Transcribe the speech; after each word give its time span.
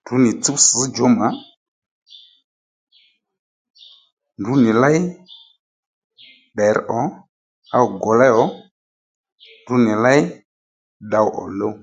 Ndrǔ 0.00 0.14
nì 0.22 0.30
tsúw 0.42 0.58
sš 0.66 0.80
djǒmà 0.90 1.28
ndrǔ 4.38 4.52
ní 4.62 4.70
léy 4.82 4.98
ddèr 6.52 6.76
ò 7.00 7.02
á 7.74 7.76
wò 7.84 7.88
gǒwlé 8.02 8.28
ò 8.42 8.44
ndrǔ 9.60 9.74
nì 9.84 9.92
léy 10.04 10.20
tdów 10.30 11.28
ò 11.40 11.44
luw 11.58 11.74